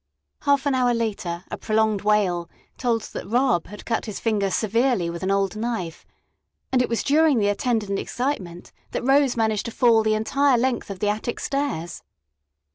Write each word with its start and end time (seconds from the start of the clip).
Half 0.41 0.65
an 0.65 0.73
hour 0.73 0.95
later 0.95 1.43
a 1.51 1.59
prolonged 1.59 2.01
wail 2.01 2.49
told 2.79 3.03
that 3.03 3.29
Rob 3.29 3.67
had 3.67 3.85
cut 3.85 4.07
his 4.07 4.19
finger 4.19 4.49
severely 4.49 5.11
with 5.11 5.21
an 5.21 5.29
old 5.29 5.55
knife; 5.55 6.07
and 6.71 6.81
it 6.81 6.89
was 6.89 7.03
during 7.03 7.37
the 7.37 7.49
attendant 7.49 7.99
excitement 7.99 8.71
that 8.93 9.05
Rose 9.05 9.37
managed 9.37 9.65
to 9.65 9.71
fall 9.71 10.01
the 10.01 10.15
entire 10.15 10.57
length 10.57 10.89
of 10.89 11.01
the 11.01 11.09
attic 11.09 11.39
stairs. 11.39 12.01